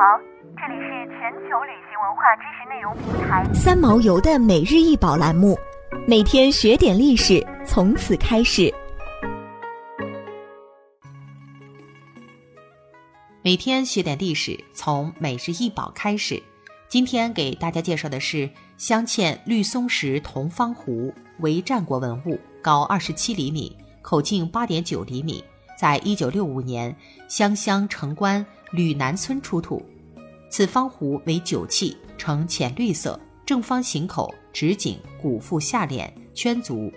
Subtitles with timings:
[0.00, 0.18] 好，
[0.56, 5.58] 这里是全球旅行文化知识内容平台三毛游的每日一宝栏目，
[6.08, 8.72] 每天学点历史，从此开始。
[13.42, 16.42] 每天学点历史，从每日一宝开始。
[16.88, 18.48] 今天给大家介绍的是
[18.78, 25.44] 镶嵌绿松石铜方壶，为战国文物，高二十七厘米，口径八点九厘米。
[25.80, 26.94] 在一九六五年，
[27.26, 29.82] 湘乡城关吕南村出土。
[30.50, 36.92] 此方壶为酒器，呈浅绿色，正方形口，直颈，鼓腹下敛，圈足，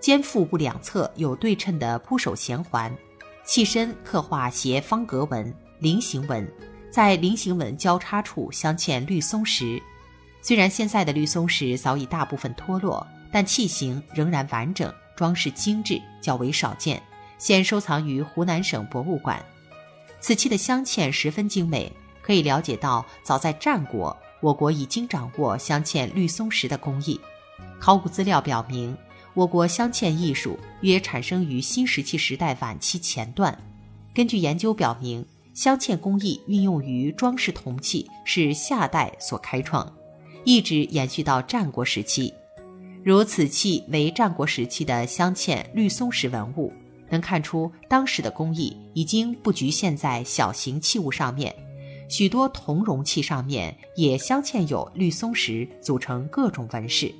[0.00, 2.92] 肩腹部两侧有对称的铺手衔环，
[3.44, 6.44] 器身刻画斜方格纹、菱形纹，
[6.90, 9.80] 在菱形纹交叉处镶嵌绿松石。
[10.42, 17.00] 虽然现在的绿松石早已大部分脱落，但器型仍然完整，装饰精致，较为少见。
[17.44, 19.44] 现收藏于湖南省博物馆。
[20.18, 27.20] 此器的镶嵌十分精美，可以了解到，早在战国，我国已经掌握镶嵌绿松石的工艺。
[27.78, 28.96] 考古资料表明，
[29.34, 33.54] 我国镶嵌艺术约产生于新石器时代晚期前段。
[34.14, 39.94] 根据研究表明，镶嵌工艺运用于装饰铜器是夏代所开创，
[40.44, 42.32] 一直延续到战国时期。
[43.04, 46.72] 如此器为战国时期的镶嵌绿松石文物。
[47.14, 51.54] 能看出当时的工艺已经不局限在小型器物上面，
[52.08, 57.14] 许多铜容器上面也镶嵌有绿松石，组成各种纹饰。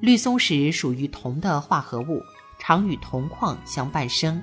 [0.00, 2.20] 绿松石属于铜的化合物，
[2.58, 4.42] 常与铜矿相伴生，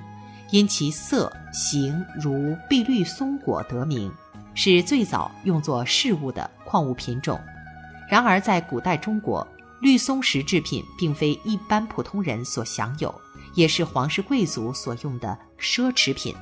[0.50, 4.12] 因其色形如碧绿松果得名，
[4.54, 7.38] 是最早用作饰物的矿物品种。
[8.10, 9.46] 然而，在古代中国，
[9.80, 13.14] 绿松石制品并非一般普通人所享有。
[13.54, 16.34] 也是皇室贵族所用的奢侈品。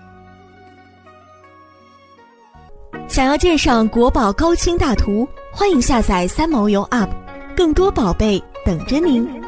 [3.08, 7.10] 想要鉴赏国宝高清大图，欢迎下载三毛游 App，
[7.56, 9.47] 更多宝贝等着您。